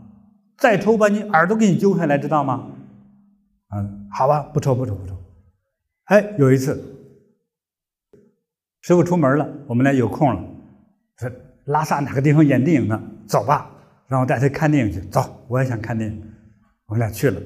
[0.57, 2.69] 再抽把你耳朵给你揪下来，知道吗？
[3.75, 5.15] 嗯，好吧，不抽不抽不抽。
[6.05, 6.81] 哎，有一次，
[8.81, 10.41] 师傅出门了，我们俩有空了，
[11.17, 11.31] 说
[11.65, 13.01] 拉萨哪个地方演电影呢？
[13.27, 13.69] 走吧，
[14.09, 14.99] 让我带他看电影去。
[15.09, 16.21] 走，我也想看电影。
[16.87, 17.39] 我们俩去了，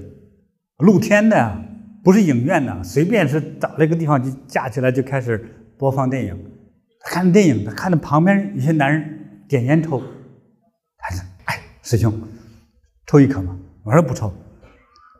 [0.78, 1.58] 露天的，
[2.04, 5.38] 不是影院的，随便是找了一个地方就架起来就开始
[5.78, 6.52] 播放电影。
[7.06, 10.02] 看电影，他看着旁边一些男人点烟抽，
[10.98, 12.14] 他说：“哎，师兄，
[13.06, 14.34] 抽一颗吗？”我说：“不抽，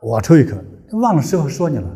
[0.02, 0.64] 我抽一颗。”
[1.02, 1.88] 忘了师傅说你了，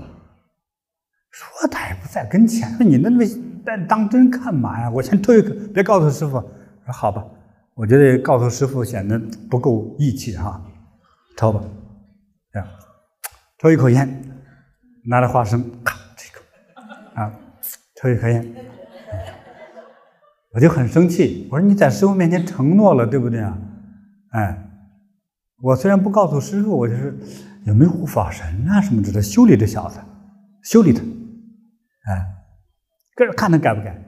[1.31, 3.23] 说他也不在跟前，说你那么
[3.63, 4.89] 但当真干嘛呀？
[4.89, 6.31] 我先抽一颗，别告诉师傅。
[6.31, 7.25] 说好吧，
[7.77, 9.19] 我觉得告诉师傅显得
[9.51, 10.59] 不够义气哈，
[11.37, 11.61] 抽吧，
[12.51, 12.67] 这样，
[13.59, 14.41] 抽一口烟，
[15.05, 16.43] 拿着花生，咔，这口，
[17.13, 17.31] 啊，
[17.95, 18.55] 抽一颗烟。
[20.53, 23.55] 我就很生气，我说你在师傅面前承诺了，对不对啊？
[24.31, 24.69] 哎，
[25.61, 27.15] 我虽然不告诉师傅，我就是
[27.65, 29.99] 有没有护法神啊什么之类的，修理这小子，
[30.63, 31.03] 修理他，
[32.11, 32.25] 哎，
[33.15, 34.03] 跟着看他改不改。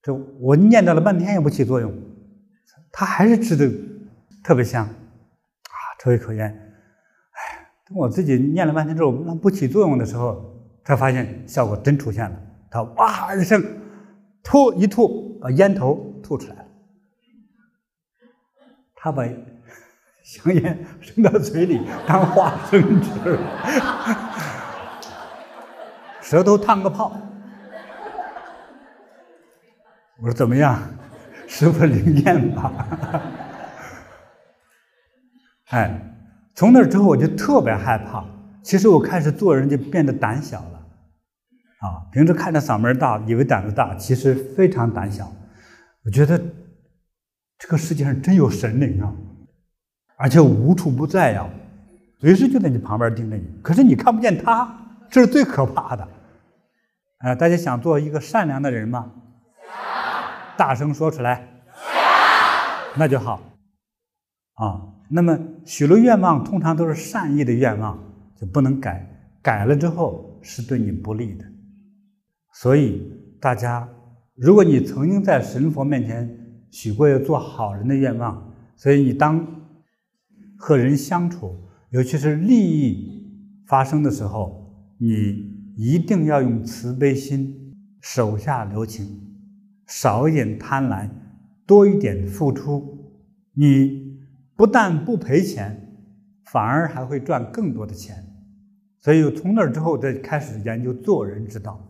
[0.00, 1.92] 这我念叨了半天也不起作用，
[2.92, 3.70] 他还是吃的
[4.42, 6.46] 特别香，啊，抽一口烟，
[7.32, 12.36] 哎，等我自己念了半天之后那不起作用的时候，才发现效果真出现了，
[12.70, 13.62] 他哇一声。
[14.42, 16.64] 吐一吐，把烟头吐出来了。
[18.96, 19.22] 他把
[20.24, 23.38] 香烟伸到嘴里当花生吃，
[26.22, 27.12] 舌头烫个泡。
[30.22, 30.80] 我说怎么样，
[31.50, 32.72] 师父灵验吧？
[35.70, 36.00] 哎，
[36.54, 38.24] 从那之后我就特别害怕。
[38.62, 40.86] 其实我开始做人就变得胆小了。
[41.80, 45.32] 啊，平时看着嗓门大，以为胆子大，其实非常胆小。
[46.04, 46.40] 我觉得
[47.58, 49.12] 这个世界上真有神灵啊，
[50.18, 51.50] 而且无处不在呀，
[52.20, 53.42] 随时就在你旁边盯着你。
[53.60, 54.72] 可是你看不见他，
[55.10, 56.06] 这是最可怕的。
[57.18, 59.10] 哎，大家想做一个善良的人吗？
[60.60, 61.32] 大声说出来。
[62.98, 63.40] 那就好。
[64.54, 67.98] 啊，那么许了愿望，通常都是善意的愿望，
[68.36, 68.92] 就不能改。
[69.40, 70.28] 改了之后。
[70.42, 71.44] 是对你不利的。
[72.54, 73.86] 所以大家，
[74.34, 79.46] 如果你曾经在神佛面前许过要做好人的愿望，所以你当
[80.56, 81.54] 和人相处，
[81.90, 83.22] 尤其是利益
[83.66, 85.06] 发生的时候，你
[85.76, 89.29] 一定要用慈悲心，手下留情，
[89.90, 91.10] 少一点贪婪，
[91.66, 93.12] 多一点付出，
[93.54, 94.16] 你
[94.54, 95.98] 不但不赔钱，
[96.44, 98.14] 反而还会赚更多的钱。
[99.00, 101.84] 所以从那之后，再开始研究做人之道。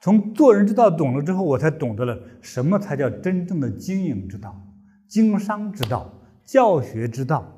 [0.00, 4.60] 从做人之道懂了之后，我才懂得了什么才叫真正的经营之道、
[5.06, 6.12] 经商之道、
[6.44, 7.56] 教学之道，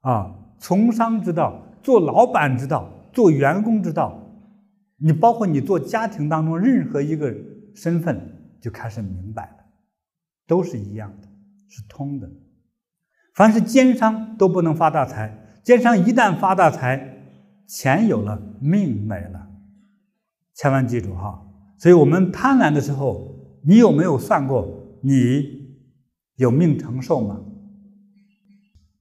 [0.00, 4.20] 啊，从商之道、做老板之道、做员工之道。
[4.96, 7.32] 你包括你做家庭当中任何一个
[7.74, 9.56] 身份，就开始明白了，
[10.46, 11.28] 都是一样的，
[11.68, 12.26] 是通的。
[13.34, 17.26] 凡是奸商都不能发大财，奸商一旦发大财，
[17.68, 19.50] 钱有了，命没了。
[20.54, 21.46] 千万记住哈。
[21.76, 25.76] 所以我们贪婪的时候，你有没有算过你
[26.36, 27.42] 有命承受吗？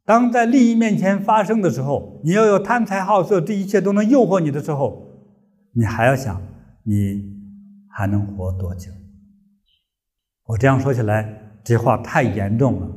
[0.04, 5.08] 当在利益面前发生的时候，你要有贪财好色，这一切都能诱惑你的时候，
[5.72, 6.42] 你还要想
[6.84, 7.32] 你
[7.88, 8.92] 还能活多久？
[10.46, 12.90] 我这样说起来，这话太严重了，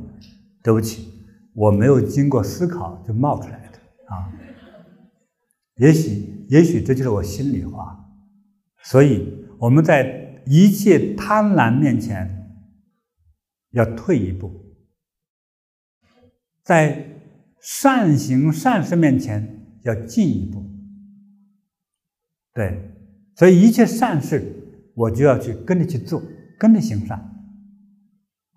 [0.63, 1.07] 对不起，
[1.53, 3.79] 我没有经过思考就冒出来的
[4.13, 4.31] 啊。
[5.75, 7.97] 也许，也许这就是我心里话，
[8.83, 9.45] 所以。
[9.59, 12.47] 我们在一切贪婪面前
[13.71, 14.51] 要退一步，
[16.61, 17.09] 在
[17.59, 20.63] 善行善事面前要进一步。
[22.53, 22.93] 对，
[23.33, 24.45] 所以一切善事
[24.93, 26.21] 我就要去跟着去做，
[26.59, 27.36] 跟着行善。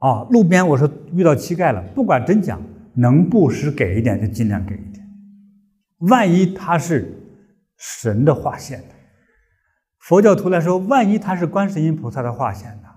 [0.01, 2.59] 啊，路边我说遇到乞丐了，不管真假，
[2.95, 5.07] 能布施给一点就尽量给一点。
[5.99, 7.15] 万一他是
[7.77, 8.87] 神的化现的。
[9.99, 12.89] 佛教徒来说，万一他是观世音菩萨的化现呢？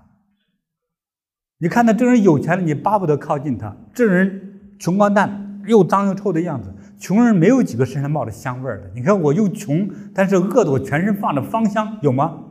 [1.58, 6.74] 你看他这人有钱了，你巴不得靠近他；这人穷光蛋，又脏又臭的样子。
[6.98, 8.90] 穷人没有几个身上冒着香味儿的。
[8.94, 12.43] 你看我又穷，但是饿得我全身放着芳香，有吗？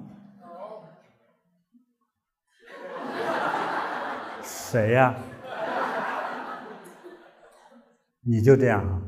[4.74, 5.14] 谁呀？
[8.26, 9.00] 你就这样啊？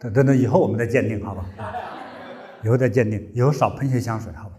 [0.00, 1.46] 等等等，以后我们再鉴定，好吧？
[2.64, 4.56] 以后再鉴定，以后少喷些香水，好吧？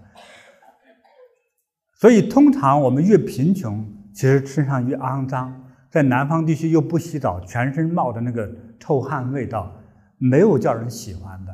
[2.00, 5.62] 所以通常我们越贫穷，其实身上越肮脏。
[5.92, 8.50] 在南方地区又不洗澡，全身冒着那个
[8.80, 9.76] 臭汗味道，
[10.18, 11.54] 没有叫人喜欢的。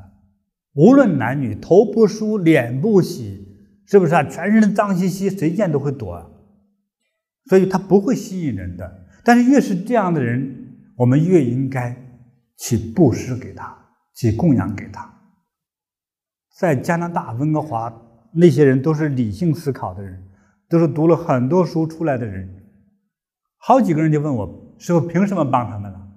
[0.75, 4.21] 无论男女，头不梳，脸不洗，是不是啊？
[4.23, 6.28] 全身脏兮兮，谁见都会躲。
[7.45, 9.07] 所以他不会吸引人的。
[9.23, 11.95] 但是越是这样的人，我们越应该
[12.57, 13.77] 去布施给他，
[14.15, 15.13] 去供养给他。
[16.57, 17.93] 在加拿大温哥华，
[18.33, 20.27] 那些人都是理性思考的人，
[20.67, 22.47] 都是读了很多书出来的人。
[23.57, 26.07] 好几个人就问我：“师父，凭什么帮他们了？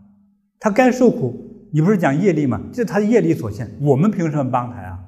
[0.58, 2.60] 他该受苦，你不是讲业力吗？
[2.72, 4.98] 这是他的业力所现，我们凭什么帮他呀？”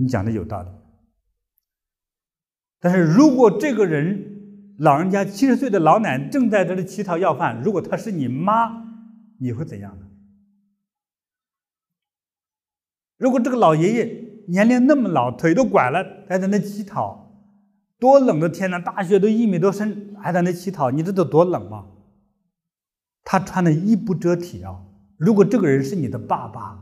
[0.00, 0.68] 你讲的有道理。
[2.80, 4.37] 但是如果这个人
[4.78, 8.84] 老人家七十岁的老奶奶正在这里乞讨要饭，如果他是你妈，
[9.40, 10.06] 你会怎样呢？
[13.16, 17.40] 如果这个老爷爷年龄那么老，腿都拐了，还在那乞讨，
[17.98, 18.78] 多冷的天呐！
[18.78, 21.86] 大雪都一米多深，还在那乞讨，你知道多冷吗？
[23.24, 24.80] 他穿的衣不遮体啊！
[25.16, 26.78] 如果这个人是你的爸爸，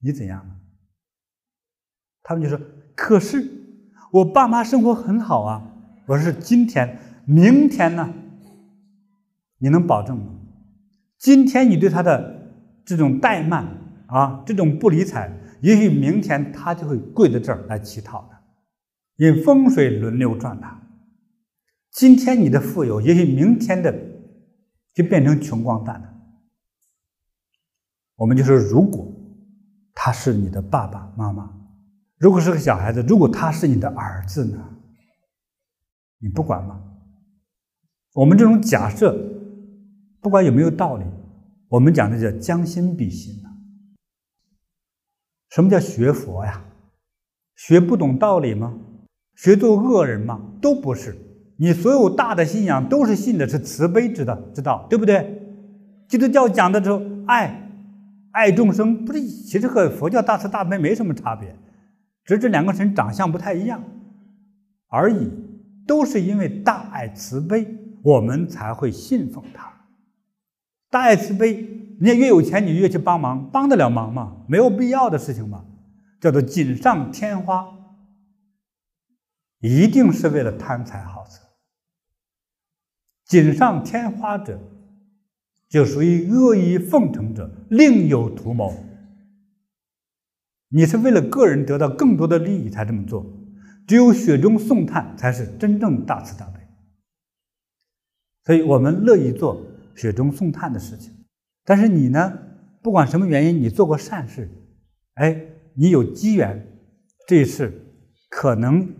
[0.00, 0.56] 你怎样呢？
[2.22, 2.58] 他们就说
[2.96, 3.46] ：“可是
[4.12, 5.67] 我爸妈生活很好啊。”
[6.08, 8.12] 我说：“今天、明天呢？
[9.58, 10.32] 你能保证吗？
[11.18, 12.50] 今天你对他的
[12.84, 13.76] 这种怠慢。”
[14.08, 15.30] 啊，这种不理睬，
[15.60, 18.38] 也许明天他就会跪在这儿来乞讨的，
[19.16, 20.66] 因为风水轮流转的。
[21.90, 23.94] 今天你的富有，也许明天的
[24.94, 26.14] 就变成穷光蛋了。
[28.16, 29.06] 我们就说，如果
[29.92, 31.52] 他是你的爸爸妈妈，
[32.16, 34.77] 如果是个小孩子，如果他是你的儿子呢？
[36.18, 36.80] 你不管吗？
[38.14, 39.16] 我们这种假设，
[40.20, 41.04] 不管有没有道理，
[41.68, 43.48] 我们讲的叫将心比心呐。
[45.50, 46.64] 什么叫学佛呀？
[47.54, 48.76] 学不懂道理吗？
[49.36, 50.40] 学做恶人吗？
[50.60, 51.16] 都不是。
[51.56, 55.42] 你所有大的信仰都是信的是慈悲之道，之道，对不对？
[56.08, 57.70] 基督教讲的时候，爱，
[58.32, 61.56] 爱众生，不是，其实和佛教大慈大悲没什么差别，
[62.24, 63.82] 只是这两个神长相不太一样
[64.88, 65.30] 而已。
[65.88, 67.66] 都是因为大爱慈悲，
[68.02, 69.72] 我们才会信奉他。
[70.90, 71.54] 大爱慈悲
[71.98, 74.44] 人家越有钱，你越去帮忙，帮得了忙吗？
[74.46, 75.64] 没有必要的事情嘛，
[76.20, 77.66] 叫做锦上添花，
[79.60, 81.40] 一定是为了贪财好色。
[83.24, 84.60] 锦上添花者，
[85.68, 88.74] 就属于阿谀奉承者，另有图谋。
[90.68, 93.24] 你是为了个人得到更多的利益才这么做，
[93.88, 96.60] 只有雪中送炭才是真正大慈大悲。
[98.44, 99.60] 所以我们乐意做
[99.96, 101.12] 雪中送炭的事情，
[101.64, 102.44] 但是你呢？
[102.80, 104.48] 不管什么原因，你做过善事，
[105.14, 105.42] 哎，
[105.74, 106.78] 你有机缘，
[107.26, 107.72] 这一次
[108.30, 108.94] 可能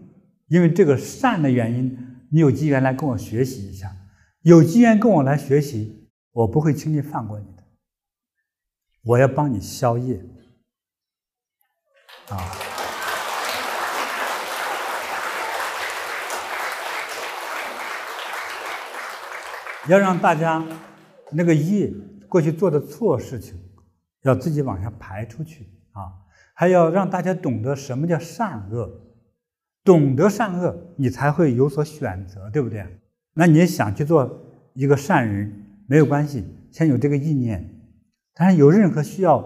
[0.48, 1.96] 因为这个善的原因，
[2.30, 3.96] 你有机缘来跟我学习一下，
[4.42, 7.62] 有机缘跟我来学习，我不会轻易放过你的，
[9.04, 10.20] 我要帮你消业，
[12.30, 12.67] 啊。
[19.88, 20.62] 要让大家
[21.32, 21.90] 那个业
[22.28, 23.58] 过去做的错事情，
[24.22, 26.12] 要自己往下排出去啊！
[26.54, 28.90] 还要让大家懂得什么叫善恶，
[29.82, 32.84] 懂得善恶，你才会有所选择，对不对？
[33.34, 34.30] 那你想去做
[34.74, 37.74] 一个善人，没有关系，先有这个意念。
[38.34, 39.42] 但是有任何需要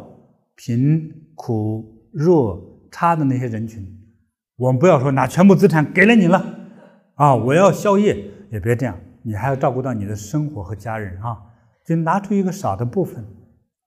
[0.56, 3.86] 贫苦弱差的那些人群，
[4.56, 6.44] 我们不要说拿全部资产给了你了
[7.14, 7.34] 啊！
[7.36, 8.98] 我要消业，也别这样。
[9.22, 11.38] 你还要照顾到你的生活和家人啊，
[11.86, 13.24] 就拿出一个少的部分，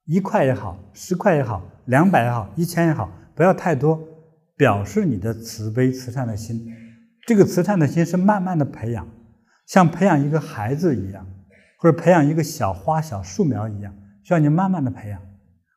[0.06, 3.98] 一块也好，十块也好，两百也好，一千也好，不要太多，
[4.56, 6.66] 表示你的慈悲慈善的心。
[7.26, 9.06] 这个慈善的心是慢慢的培养，
[9.66, 11.26] 像培养一个孩子一样，
[11.78, 15.20] 或者培养一个小花小树苗一样，需要你慢慢的培养。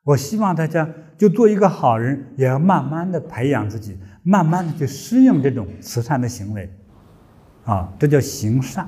[0.06, 0.88] 我希望大家
[1.18, 6.72] 就做一个好人，也要慢慢的培养自己，慢慢的去适应这种慈善的行为，
[7.66, 8.88] 啊，这叫行善。